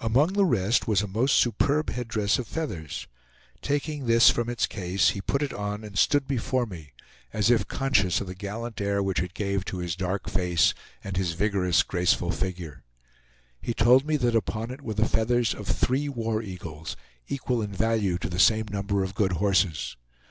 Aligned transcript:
Among 0.00 0.32
the 0.32 0.46
rest 0.46 0.88
was 0.88 1.02
a 1.02 1.06
most 1.06 1.34
superb 1.34 1.90
headdress 1.90 2.38
of 2.38 2.48
feathers. 2.48 3.06
Taking 3.60 4.06
this 4.06 4.30
from 4.30 4.48
its 4.48 4.64
case, 4.66 5.10
he 5.10 5.20
put 5.20 5.42
it 5.42 5.52
on 5.52 5.84
and 5.84 5.98
stood 5.98 6.26
before 6.26 6.64
me, 6.64 6.94
as 7.34 7.50
if 7.50 7.68
conscious 7.68 8.18
of 8.18 8.26
the 8.26 8.34
gallant 8.34 8.80
air 8.80 9.02
which 9.02 9.20
it 9.20 9.34
gave 9.34 9.62
to 9.66 9.80
his 9.80 9.94
dark 9.94 10.30
face 10.30 10.72
and 11.04 11.18
his 11.18 11.32
vigorous, 11.34 11.82
graceful 11.82 12.30
figure. 12.30 12.82
He 13.60 13.74
told 13.74 14.06
me 14.06 14.16
that 14.16 14.34
upon 14.34 14.70
it 14.70 14.80
were 14.80 14.94
the 14.94 15.06
feathers 15.06 15.52
of 15.52 15.66
three 15.68 16.08
war 16.08 16.40
eagles, 16.40 16.96
equal 17.28 17.60
in 17.60 17.70
value 17.70 18.16
to 18.20 18.30
the 18.30 18.38
same 18.40 18.64
number 18.70 19.04
of 19.04 19.14
good 19.14 19.32
horses. 19.32 19.98